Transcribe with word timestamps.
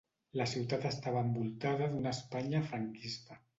La 0.39 0.45
ciutat 0.53 0.87
estava 0.91 1.21
envoltada 1.27 1.91
d'una 1.93 2.17
Espanya 2.19 2.65
franquista. 2.73 3.41